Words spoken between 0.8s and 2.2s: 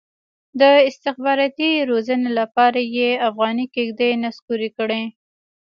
استخباراتي روزۍ